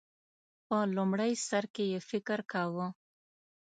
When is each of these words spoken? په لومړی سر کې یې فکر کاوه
په 0.67 0.77
لومړی 0.95 1.31
سر 1.47 1.63
کې 1.75 1.83
یې 1.91 1.99
فکر 2.09 2.39
کاوه 2.51 2.87